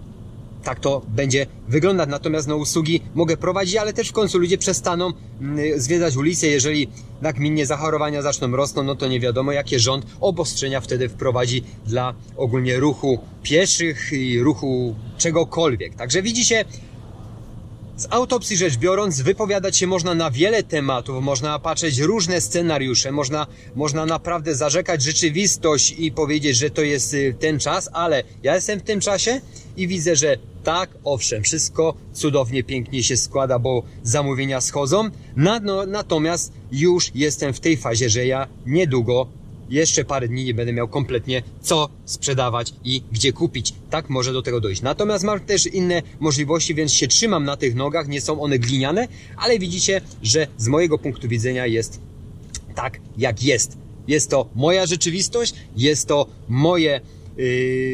tak 0.63 0.79
to 0.79 1.01
będzie 1.07 1.45
wyglądać. 1.67 2.09
Natomiast 2.09 2.47
no, 2.47 2.57
usługi 2.57 3.01
mogę 3.15 3.37
prowadzić, 3.37 3.75
ale 3.75 3.93
też 3.93 4.09
w 4.09 4.11
końcu 4.11 4.39
ludzie 4.39 4.57
przestaną 4.57 5.13
mm, 5.41 5.79
zwiedzać 5.79 6.15
ulice. 6.15 6.47
Jeżeli 6.47 6.87
nagminnie 7.21 7.65
zachorowania 7.65 8.21
zaczną 8.21 8.51
rosnąć, 8.51 8.87
no 8.87 8.95
to 8.95 9.07
nie 9.07 9.19
wiadomo, 9.19 9.51
jakie 9.51 9.79
rząd 9.79 10.05
obostrzenia 10.21 10.81
wtedy 10.81 11.09
wprowadzi 11.09 11.63
dla 11.85 12.13
ogólnie 12.37 12.79
ruchu 12.79 13.19
pieszych 13.43 14.11
i 14.13 14.39
ruchu 14.39 14.95
czegokolwiek. 15.17 15.95
Także 15.95 16.21
widzicie, 16.21 16.65
z 17.97 18.07
autopsji 18.09 18.57
rzecz 18.57 18.77
biorąc, 18.77 19.21
wypowiadać 19.21 19.77
się 19.77 19.87
można 19.87 20.15
na 20.15 20.31
wiele 20.31 20.63
tematów, 20.63 21.23
można 21.23 21.59
patrzeć 21.59 21.99
różne 21.99 22.41
scenariusze, 22.41 23.11
można, 23.11 23.47
można 23.75 24.05
naprawdę 24.05 24.55
zarzekać 24.55 25.01
rzeczywistość 25.01 25.95
i 25.97 26.11
powiedzieć, 26.11 26.57
że 26.57 26.69
to 26.69 26.81
jest 26.81 27.13
y, 27.13 27.35
ten 27.39 27.59
czas, 27.59 27.89
ale 27.93 28.23
ja 28.43 28.55
jestem 28.55 28.79
w 28.79 28.83
tym 28.83 28.99
czasie 28.99 29.41
i 29.77 29.87
widzę, 29.87 30.15
że 30.15 30.37
tak, 30.63 30.89
owszem, 31.03 31.43
wszystko 31.43 31.93
cudownie, 32.13 32.63
pięknie 32.63 33.03
się 33.03 33.17
składa, 33.17 33.59
bo 33.59 33.83
zamówienia 34.03 34.61
schodzą, 34.61 35.09
no, 35.35 35.85
natomiast 35.87 36.53
już 36.71 37.11
jestem 37.15 37.53
w 37.53 37.59
tej 37.59 37.77
fazie, 37.77 38.09
że 38.09 38.25
ja 38.25 38.47
niedługo 38.65 39.27
jeszcze 39.73 40.05
parę 40.05 40.27
dni 40.27 40.43
nie 40.43 40.53
będę 40.53 40.73
miał 40.73 40.87
kompletnie 40.87 41.43
co 41.61 41.89
sprzedawać 42.05 42.73
i 42.83 43.03
gdzie 43.11 43.33
kupić. 43.33 43.73
Tak 43.89 44.09
może 44.09 44.33
do 44.33 44.41
tego 44.41 44.61
dojść. 44.61 44.81
Natomiast 44.81 45.23
mam 45.23 45.39
też 45.39 45.67
inne 45.67 46.01
możliwości, 46.19 46.75
więc 46.75 46.93
się 46.93 47.07
trzymam 47.07 47.45
na 47.45 47.57
tych 47.57 47.75
nogach. 47.75 48.07
Nie 48.07 48.21
są 48.21 48.41
one 48.41 48.59
gliniane, 48.59 49.07
ale 49.37 49.59
widzicie, 49.59 50.01
że 50.21 50.47
z 50.57 50.67
mojego 50.67 50.97
punktu 50.97 51.27
widzenia 51.27 51.65
jest 51.65 51.99
tak, 52.75 52.99
jak 53.17 53.43
jest. 53.43 53.77
Jest 54.07 54.29
to 54.29 54.49
moja 54.55 54.85
rzeczywistość, 54.85 55.53
jest 55.77 56.07
to 56.07 56.27
moje 56.47 57.01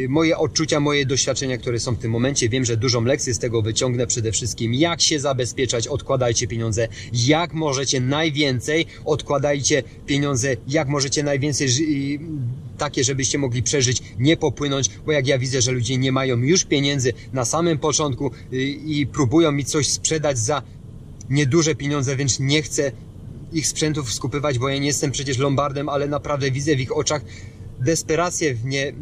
moje 0.09 0.37
odczucia, 0.37 0.79
moje 0.79 1.05
doświadczenia, 1.05 1.57
które 1.57 1.79
są 1.79 1.95
w 1.95 1.99
tym 1.99 2.11
momencie. 2.11 2.49
Wiem, 2.49 2.65
że 2.65 2.77
dużą 2.77 3.03
lekcję 3.03 3.33
z 3.33 3.39
tego 3.39 3.61
wyciągnę 3.61 4.07
przede 4.07 4.31
wszystkim, 4.31 4.73
jak 4.73 5.01
się 5.01 5.19
zabezpieczać, 5.19 5.87
odkładajcie 5.87 6.47
pieniądze, 6.47 6.87
jak 7.13 7.53
możecie 7.53 7.99
najwięcej, 7.99 8.85
odkładajcie 9.05 9.83
pieniądze, 10.05 10.55
jak 10.67 10.87
możecie 10.87 11.23
najwięcej 11.23 11.69
takie, 12.77 13.03
żebyście 13.03 13.37
mogli 13.37 13.63
przeżyć, 13.63 14.01
nie 14.19 14.37
popłynąć, 14.37 14.89
bo 15.05 15.11
jak 15.11 15.27
ja 15.27 15.37
widzę, 15.37 15.61
że 15.61 15.71
ludzie 15.71 15.97
nie 15.97 16.11
mają 16.11 16.37
już 16.37 16.65
pieniędzy 16.65 17.13
na 17.33 17.45
samym 17.45 17.77
początku 17.77 18.31
yy, 18.51 18.61
i 18.63 19.07
próbują 19.07 19.51
mi 19.51 19.65
coś 19.65 19.87
sprzedać 19.89 20.39
za 20.39 20.61
nieduże 21.29 21.75
pieniądze, 21.75 22.15
więc 22.15 22.39
nie 22.39 22.61
chcę 22.61 22.91
ich 23.53 23.67
sprzętów 23.67 24.13
skupywać, 24.13 24.59
bo 24.59 24.69
ja 24.69 24.77
nie 24.77 24.87
jestem 24.87 25.11
przecież 25.11 25.37
lombardem, 25.37 25.89
ale 25.89 26.07
naprawdę 26.07 26.51
widzę 26.51 26.75
w 26.75 26.79
ich 26.79 26.97
oczach 26.97 27.21
desperację 27.79 28.55
w, 28.55 28.65
nie, 28.65 28.93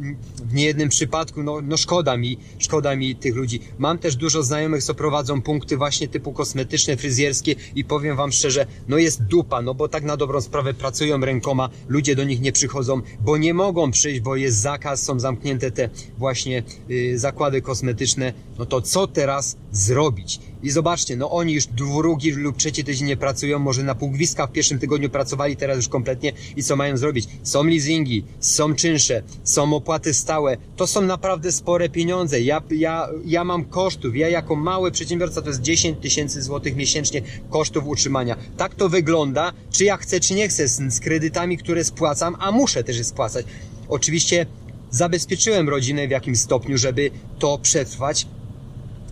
w 0.45 0.53
niejednym 0.53 0.89
przypadku, 0.89 1.43
no, 1.43 1.61
no 1.61 1.77
szkoda 1.77 2.17
mi, 2.17 2.37
szkoda 2.59 2.95
mi 2.95 3.15
tych 3.15 3.35
ludzi. 3.35 3.59
Mam 3.77 3.97
też 3.97 4.15
dużo 4.15 4.43
znajomych, 4.43 4.83
co 4.83 4.95
prowadzą 4.95 5.41
punkty 5.41 5.77
właśnie 5.77 6.07
typu 6.07 6.33
kosmetyczne, 6.33 6.97
fryzjerskie 6.97 7.55
i 7.75 7.83
powiem 7.83 8.15
wam 8.15 8.31
szczerze, 8.31 8.65
no 8.87 8.97
jest 8.97 9.23
dupa, 9.23 9.61
no 9.61 9.73
bo 9.73 9.87
tak 9.87 10.03
na 10.03 10.17
dobrą 10.17 10.41
sprawę 10.41 10.73
pracują 10.73 11.21
rękoma, 11.21 11.69
ludzie 11.87 12.15
do 12.15 12.23
nich 12.23 12.41
nie 12.41 12.51
przychodzą, 12.51 13.01
bo 13.21 13.37
nie 13.37 13.53
mogą 13.53 13.91
przyjść, 13.91 14.21
bo 14.21 14.35
jest 14.35 14.57
zakaz, 14.57 15.03
są 15.03 15.19
zamknięte 15.19 15.71
te 15.71 15.89
właśnie 16.17 16.63
y, 16.89 17.19
zakłady 17.19 17.61
kosmetyczne, 17.61 18.33
no 18.59 18.65
to 18.65 18.81
co 18.81 19.07
teraz 19.07 19.57
zrobić? 19.71 20.39
I 20.63 20.69
zobaczcie, 20.69 21.17
no 21.17 21.31
oni 21.31 21.53
już 21.53 21.65
drugi 21.65 22.31
lub 22.31 22.57
trzeci 22.57 22.83
tydzień 22.83 23.07
nie 23.07 23.17
pracują, 23.17 23.59
może 23.59 23.83
na 23.83 23.95
półgwiska 23.95 24.47
w 24.47 24.51
pierwszym 24.51 24.79
tygodniu 24.79 25.09
pracowali, 25.09 25.55
teraz 25.55 25.77
już 25.77 25.87
kompletnie 25.87 26.33
i 26.55 26.63
co 26.63 26.75
mają 26.75 26.97
zrobić? 26.97 27.27
Są 27.43 27.63
leasingi, 27.63 28.23
są 28.39 28.66
czynsze, 28.75 29.23
są 29.43 29.75
opłaty 29.75 30.13
stałe, 30.13 30.57
to 30.75 30.87
są 30.87 31.01
naprawdę 31.01 31.51
spore 31.51 31.89
pieniądze. 31.89 32.41
Ja, 32.41 32.61
ja, 32.71 33.09
ja 33.25 33.43
mam 33.43 33.65
kosztów, 33.65 34.15
ja 34.15 34.29
jako 34.29 34.55
mały 34.55 34.91
przedsiębiorca 34.91 35.41
to 35.41 35.47
jest 35.47 35.61
10 35.61 36.01
tysięcy 36.01 36.41
złotych 36.41 36.75
miesięcznie 36.75 37.21
kosztów 37.49 37.87
utrzymania. 37.87 38.35
Tak 38.57 38.75
to 38.75 38.89
wygląda, 38.89 39.53
czy 39.71 39.83
ja 39.83 39.97
chcę, 39.97 40.19
czy 40.19 40.33
nie 40.33 40.47
chcę, 40.47 40.67
z, 40.67 40.93
z 40.93 40.99
kredytami, 40.99 41.57
które 41.57 41.83
spłacam, 41.83 42.35
a 42.39 42.51
muszę 42.51 42.83
też 42.83 42.97
je 42.97 43.03
spłacać. 43.03 43.45
Oczywiście 43.89 44.45
zabezpieczyłem 44.91 45.69
rodzinę 45.69 46.07
w 46.07 46.11
jakimś 46.11 46.39
stopniu, 46.39 46.77
żeby 46.77 47.11
to 47.39 47.57
przetrwać, 47.57 48.27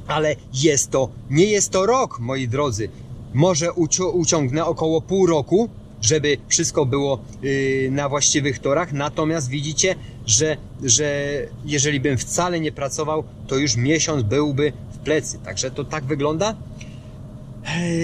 ale 0.07 0.35
jest 0.53 0.91
to, 0.91 1.09
nie 1.29 1.45
jest 1.45 1.69
to 1.69 1.85
rok, 1.85 2.19
moi 2.19 2.47
drodzy. 2.47 2.89
Może 3.33 3.73
uciągnę 4.13 4.65
około 4.65 5.01
pół 5.01 5.25
roku, 5.25 5.69
żeby 6.05 6.37
wszystko 6.47 6.85
było 6.85 7.23
yy, 7.41 7.89
na 7.91 8.09
właściwych 8.09 8.59
torach. 8.59 8.93
Natomiast 8.93 9.49
widzicie, 9.49 9.95
że, 10.25 10.57
że 10.83 11.37
jeżeli 11.65 11.99
bym 11.99 12.17
wcale 12.17 12.59
nie 12.59 12.71
pracował, 12.71 13.23
to 13.47 13.57
już 13.57 13.75
miesiąc 13.75 14.23
byłby 14.23 14.73
w 14.93 14.97
plecy. 14.97 15.39
Także 15.45 15.71
to 15.71 15.83
tak 15.83 16.03
wygląda. 16.03 16.55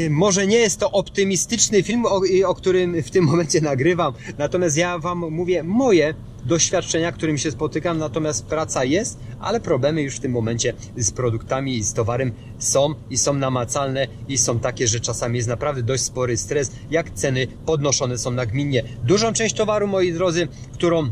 Może 0.10 0.48
nie 0.48 0.58
jest 0.58 0.80
to 0.80 0.92
optymistyczny 0.92 1.84
film, 1.84 2.06
o, 2.06 2.22
o 2.46 2.56
którym 2.56 3.04
w 3.04 3.12
tym 3.12 3.26
momencie 3.32 3.62
nagrywam, 3.62 4.14
natomiast 4.38 4.78
ja 4.78 5.00
Wam 5.00 5.18
mówię 5.18 5.64
moje 5.64 6.14
doświadczenia, 6.46 7.12
którym 7.12 7.38
się 7.38 7.52
spotykam, 7.52 7.98
natomiast 7.98 8.46
praca 8.46 8.84
jest, 8.84 9.20
ale 9.40 9.60
problemy 9.60 10.02
już 10.02 10.16
w 10.16 10.20
tym 10.20 10.32
momencie 10.32 10.74
z 10.98 11.12
produktami 11.12 11.78
i 11.78 11.84
z 11.84 11.94
towarem 11.94 12.32
są 12.60 12.96
i 13.10 13.18
są 13.18 13.34
namacalne 13.34 14.08
i 14.28 14.38
są 14.38 14.60
takie, 14.60 14.88
że 14.88 15.00
czasami 15.00 15.38
jest 15.38 15.50
naprawdę 15.50 15.84
dość 15.84 16.04
spory 16.04 16.38
stres, 16.38 16.72
jak 16.92 17.12
ceny 17.12 17.48
podnoszone 17.66 18.18
są 18.18 18.32
nagminnie. 18.32 18.84
Dużą 19.04 19.34
część 19.34 19.56
towaru, 19.56 19.88
moi 19.88 20.14
drodzy, 20.14 20.48
którą 20.74 21.12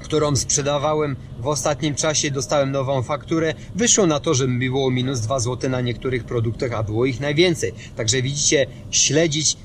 którą 0.00 0.36
sprzedawałem 0.36 1.16
w 1.38 1.46
ostatnim 1.46 1.94
czasie, 1.94 2.30
dostałem 2.30 2.70
nową 2.70 3.02
fakturę. 3.02 3.54
Wyszło 3.74 4.06
na 4.06 4.20
to, 4.20 4.34
że 4.34 4.48
było 4.48 4.90
minus 4.90 5.20
2 5.20 5.40
zł 5.40 5.70
na 5.70 5.80
niektórych 5.80 6.24
produktach, 6.24 6.72
a 6.72 6.82
było 6.82 7.06
ich 7.06 7.20
najwięcej. 7.20 7.72
Także 7.96 8.22
widzicie, 8.22 8.66
śledzić 8.90 9.56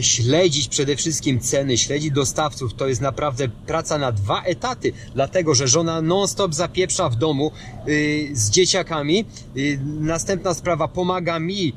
śledzić 0.00 0.68
przede 0.68 0.96
wszystkim 0.96 1.40
ceny, 1.40 1.78
śledzić 1.78 2.10
dostawców, 2.10 2.74
to 2.74 2.88
jest 2.88 3.00
naprawdę 3.00 3.48
praca 3.48 3.98
na 3.98 4.12
dwa 4.12 4.42
etaty, 4.42 4.92
dlatego 5.14 5.54
że 5.54 5.68
żona 5.68 6.02
non-stop 6.02 6.54
zapieprza 6.54 7.08
w 7.08 7.16
domu 7.16 7.50
yy, 7.86 7.94
z 8.32 8.50
dzieciakami. 8.50 9.24
Yy, 9.54 9.78
następna 10.00 10.54
sprawa 10.54 10.88
pomaga 10.88 11.38
mi 11.38 11.72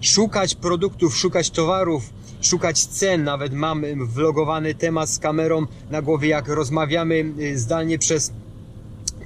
szukać 0.00 0.54
produktów, 0.54 1.16
szukać 1.16 1.50
towarów, 1.50 2.10
szukać 2.40 2.86
cen. 2.86 3.24
Nawet 3.24 3.52
mam 3.52 3.84
vlogowany 4.06 4.74
temat 4.74 5.10
z 5.10 5.18
kamerą 5.18 5.66
na 5.90 6.02
głowie, 6.02 6.28
jak 6.28 6.48
rozmawiamy 6.48 7.24
zdalnie 7.54 7.98
przez 7.98 8.32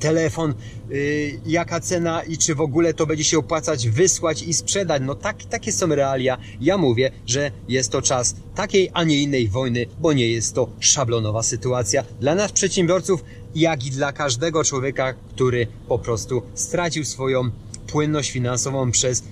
telefon, 0.01 0.55
yy, 0.89 1.41
jaka 1.47 1.81
cena 1.81 2.23
i 2.23 2.39
czy 2.39 2.55
w 2.55 2.61
ogóle 2.61 2.95
to 2.95 3.07
będzie 3.07 3.25
się 3.25 3.39
opłacać 3.39 3.89
wysłać 3.89 4.43
i 4.43 4.55
sprzedać. 4.55 5.03
No 5.05 5.15
tak, 5.15 5.45
takie 5.45 5.73
są 5.73 5.87
realia. 5.87 6.39
Ja 6.61 6.79
mówię, 6.79 7.11
że 7.27 7.51
jest 7.69 7.93
to 7.93 8.03
czas 8.03 8.35
takiej, 8.55 8.91
a 8.93 9.05
nie 9.05 9.23
innej 9.23 9.49
wojny, 9.49 9.87
bo 10.01 10.13
nie 10.13 10.29
jest 10.29 10.55
to 10.55 10.69
szablonowa 10.81 11.43
sytuacja 11.43 12.05
dla 12.21 12.35
nas 12.35 12.53
przedsiębiorców, 12.53 13.25
jak 13.55 13.87
i 13.87 13.91
dla 13.91 14.13
każdego 14.13 14.65
człowieka, 14.65 15.15
który 15.35 15.67
po 15.89 15.99
prostu 15.99 16.43
stracił 16.55 17.05
swoją 17.05 17.51
płynność 17.87 18.31
finansową 18.31 18.91
przez 18.91 19.23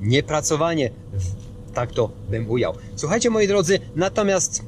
niepracowanie. 0.00 0.90
Tak 1.74 1.92
to 1.92 2.10
bym 2.30 2.50
ujał. 2.50 2.74
Słuchajcie 2.96 3.30
moi 3.30 3.48
drodzy, 3.48 3.78
natomiast 3.96 4.62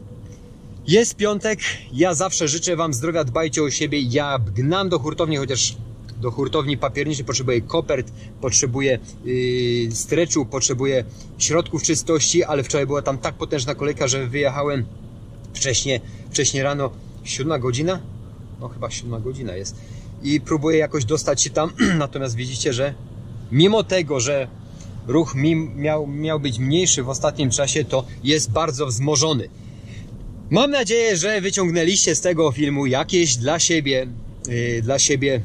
jest 0.86 1.16
piątek, 1.16 1.60
ja 1.92 2.14
zawsze 2.14 2.48
życzę 2.48 2.76
Wam 2.76 2.94
zdrowia, 2.94 3.24
dbajcie 3.24 3.62
o 3.62 3.70
siebie, 3.70 4.00
ja 4.00 4.38
gnam 4.54 4.88
do 4.88 4.98
hurtowni, 4.98 5.36
chociaż 5.36 5.76
do 6.20 6.30
hurtowni 6.30 6.76
papierniczej, 6.76 7.24
potrzebuję 7.24 7.60
kopert, 7.60 8.12
potrzebuję 8.40 8.98
yy, 9.24 9.90
streczu, 9.92 10.46
potrzebuję 10.46 11.04
środków 11.38 11.82
czystości, 11.82 12.44
ale 12.44 12.62
wczoraj 12.62 12.86
była 12.86 13.02
tam 13.02 13.18
tak 13.18 13.34
potężna 13.34 13.74
kolejka, 13.74 14.08
że 14.08 14.26
wyjechałem 14.26 14.84
wcześniej, 15.54 16.00
wcześniej 16.30 16.62
rano, 16.62 16.90
siódma 17.24 17.58
godzina? 17.58 18.00
No 18.60 18.68
chyba 18.68 18.90
siódma 18.90 19.20
godzina 19.20 19.56
jest. 19.56 19.76
I 20.22 20.40
próbuję 20.40 20.78
jakoś 20.78 21.04
dostać 21.04 21.42
się 21.42 21.50
tam, 21.50 21.72
natomiast 21.98 22.36
widzicie, 22.36 22.72
że 22.72 22.94
mimo 23.52 23.84
tego, 23.84 24.20
że 24.20 24.48
ruch 25.06 25.34
mi 25.34 25.56
miał, 25.56 26.06
miał 26.06 26.40
być 26.40 26.58
mniejszy 26.58 27.02
w 27.02 27.08
ostatnim 27.08 27.50
czasie, 27.50 27.84
to 27.84 28.04
jest 28.24 28.50
bardzo 28.50 28.86
wzmożony. 28.86 29.48
Mam 30.52 30.70
nadzieję, 30.70 31.16
że 31.16 31.40
wyciągnęliście 31.40 32.14
z 32.14 32.20
tego 32.20 32.52
filmu 32.52 32.86
jakieś 32.86 33.36
dla 33.36 33.58
siebie, 33.58 34.06
yy, 34.48 34.82
dla 34.82 34.98
siebie 34.98 35.40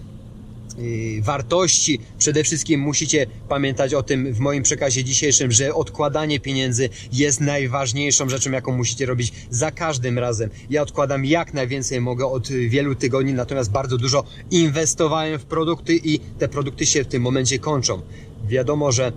yy, 0.77 1.21
wartości. 1.21 1.99
Przede 2.17 2.43
wszystkim 2.43 2.81
musicie 2.81 3.25
pamiętać 3.49 3.93
o 3.93 4.03
tym 4.03 4.33
w 4.33 4.39
moim 4.39 4.63
przekazie 4.63 5.03
dzisiejszym, 5.03 5.51
że 5.51 5.73
odkładanie 5.73 6.39
pieniędzy 6.39 6.89
jest 7.11 7.41
najważniejszą 7.41 8.29
rzeczą, 8.29 8.51
jaką 8.51 8.77
musicie 8.77 9.05
robić 9.05 9.33
za 9.49 9.71
każdym 9.71 10.19
razem. 10.19 10.49
Ja 10.69 10.81
odkładam 10.81 11.25
jak 11.25 11.53
najwięcej 11.53 12.01
mogę 12.01 12.25
od 12.25 12.47
wielu 12.47 12.95
tygodni, 12.95 13.33
natomiast 13.33 13.71
bardzo 13.71 13.97
dużo 13.97 14.23
inwestowałem 14.51 15.39
w 15.39 15.45
produkty 15.45 15.99
i 16.03 16.19
te 16.19 16.47
produkty 16.47 16.85
się 16.85 17.03
w 17.03 17.07
tym 17.07 17.21
momencie 17.21 17.59
kończą. 17.59 18.01
Wiadomo, 18.47 18.91
że, 18.91 19.11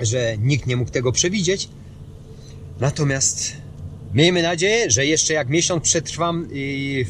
że 0.00 0.36
nikt 0.38 0.66
nie 0.66 0.76
mógł 0.76 0.90
tego 0.90 1.12
przewidzieć, 1.12 1.68
natomiast 2.80 3.67
Miejmy 4.14 4.42
nadzieję, 4.42 4.90
że 4.90 5.06
jeszcze 5.06 5.34
jak 5.34 5.48
miesiąc 5.48 5.82
przetrwam 5.82 6.48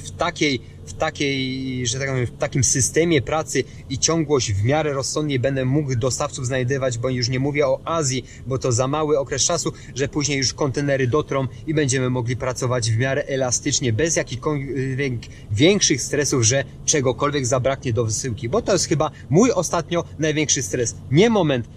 w 0.04 0.10
takiej, 0.18 0.60
w 0.86 0.92
takiej, 0.92 1.86
że 1.86 1.98
tak 1.98 2.08
powiem, 2.08 2.26
w 2.26 2.38
takim 2.38 2.64
systemie 2.64 3.22
pracy 3.22 3.64
i 3.90 3.98
ciągłość 3.98 4.52
w 4.52 4.64
miarę 4.64 4.92
rozsądnie 4.92 5.38
będę 5.38 5.64
mógł 5.64 5.96
dostawców 5.96 6.46
znajdywać, 6.46 6.98
bo 6.98 7.08
już 7.08 7.28
nie 7.28 7.38
mówię 7.40 7.66
o 7.66 7.80
Azji, 7.84 8.24
bo 8.46 8.58
to 8.58 8.72
za 8.72 8.88
mały 8.88 9.18
okres 9.18 9.44
czasu, 9.44 9.72
że 9.94 10.08
później 10.08 10.38
już 10.38 10.54
kontenery 10.54 11.06
dotrą 11.06 11.46
i 11.66 11.74
będziemy 11.74 12.10
mogli 12.10 12.36
pracować 12.36 12.90
w 12.90 12.98
miarę 12.98 13.24
elastycznie, 13.26 13.92
bez 13.92 14.16
jakichkolwiek 14.16 15.12
większych 15.50 16.02
stresów, 16.02 16.44
że 16.44 16.64
czegokolwiek 16.84 17.46
zabraknie 17.46 17.92
do 17.92 18.04
wysyłki, 18.04 18.48
bo 18.48 18.62
to 18.62 18.72
jest 18.72 18.88
chyba 18.88 19.10
mój 19.30 19.52
ostatnio 19.52 20.04
największy 20.18 20.62
stres. 20.62 20.94
Nie 21.10 21.30
moment, 21.30 21.68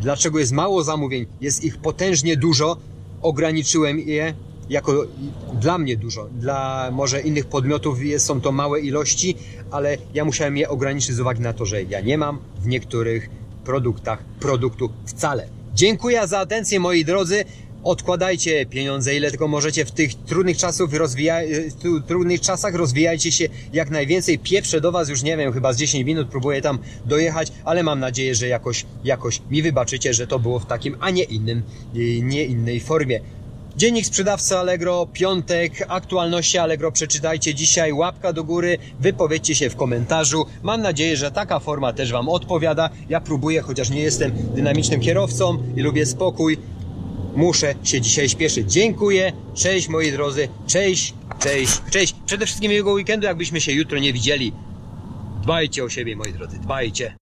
dlaczego 0.00 0.38
jest 0.38 0.52
mało 0.52 0.84
zamówień, 0.84 1.26
jest 1.40 1.64
ich 1.64 1.76
potężnie 1.76 2.36
dużo, 2.36 2.76
ograniczyłem 3.24 4.00
je 4.00 4.34
jako 4.68 5.06
dla 5.60 5.78
mnie 5.78 5.96
dużo, 5.96 6.28
dla 6.32 6.90
może 6.92 7.20
innych 7.20 7.46
podmiotów 7.46 7.98
są 8.18 8.40
to 8.40 8.52
małe 8.52 8.80
ilości, 8.80 9.36
ale 9.70 9.96
ja 10.14 10.24
musiałem 10.24 10.56
je 10.56 10.68
ograniczyć 10.68 11.14
z 11.14 11.20
uwagi 11.20 11.40
na 11.40 11.52
to, 11.52 11.66
że 11.66 11.82
ja 11.82 12.00
nie 12.00 12.18
mam 12.18 12.38
w 12.58 12.66
niektórych 12.66 13.30
produktach 13.64 14.24
produktu 14.40 14.90
wcale. 15.06 15.48
Dziękuję 15.74 16.28
za 16.28 16.38
atencję 16.38 16.80
moi 16.80 17.04
drodzy. 17.04 17.44
Odkładajcie 17.84 18.66
pieniądze 18.66 19.16
ile 19.16 19.30
tylko 19.30 19.48
możecie 19.48 19.84
w 19.84 19.90
tych 19.90 20.14
trudnych 20.14 20.56
czasów 20.56 20.94
rozwija, 20.94 21.40
trudnych 22.06 22.40
czasach 22.40 22.74
rozwijajcie 22.74 23.32
się 23.32 23.48
jak 23.72 23.90
najwięcej. 23.90 24.38
Pieprzę 24.38 24.80
do 24.80 24.92
Was 24.92 25.08
już 25.08 25.22
nie 25.22 25.36
wiem, 25.36 25.52
chyba 25.52 25.72
z 25.72 25.76
10 25.76 26.04
minut 26.04 26.28
próbuję 26.30 26.62
tam 26.62 26.78
dojechać, 27.06 27.52
ale 27.64 27.82
mam 27.82 28.00
nadzieję, 28.00 28.34
że 28.34 28.48
jakoś, 28.48 28.86
jakoś 29.04 29.42
mi 29.50 29.62
wybaczycie, 29.62 30.14
że 30.14 30.26
to 30.26 30.38
było 30.38 30.58
w 30.58 30.66
takim, 30.66 30.96
a 31.00 31.10
nie 31.10 31.22
innym, 31.22 31.62
nie 32.22 32.44
innej 32.44 32.80
formie. 32.80 33.20
Dziennik 33.76 34.06
sprzedawcy 34.06 34.58
Allegro, 34.58 35.06
piątek, 35.12 35.72
aktualności 35.88 36.58
Allegro 36.58 36.92
przeczytajcie 36.92 37.54
dzisiaj, 37.54 37.92
łapka 37.92 38.32
do 38.32 38.44
góry, 38.44 38.78
wypowiedzcie 39.00 39.54
się 39.54 39.70
w 39.70 39.76
komentarzu. 39.76 40.46
Mam 40.62 40.82
nadzieję, 40.82 41.16
że 41.16 41.30
taka 41.30 41.58
forma 41.60 41.92
też 41.92 42.12
Wam 42.12 42.28
odpowiada. 42.28 42.90
Ja 43.08 43.20
próbuję, 43.20 43.60
chociaż 43.60 43.90
nie 43.90 44.00
jestem 44.00 44.32
dynamicznym 44.54 45.00
kierowcą 45.00 45.58
i 45.76 45.80
lubię 45.80 46.06
spokój, 46.06 46.58
muszę 47.36 47.74
się 47.84 48.00
dzisiaj 48.00 48.28
śpieszyć. 48.28 48.72
Dziękuję, 48.72 49.32
cześć 49.54 49.88
moi 49.88 50.12
drodzy, 50.12 50.48
cześć, 50.66 51.14
cześć, 51.38 51.80
cześć. 51.90 52.14
Przede 52.26 52.46
wszystkim 52.46 52.70
miłego 52.70 52.92
weekendu, 52.92 53.26
jakbyśmy 53.26 53.60
się 53.60 53.72
jutro 53.72 53.98
nie 53.98 54.12
widzieli. 54.12 54.52
Dbajcie 55.42 55.84
o 55.84 55.88
siebie 55.88 56.16
moi 56.16 56.32
drodzy, 56.32 56.58
dbajcie. 56.58 57.16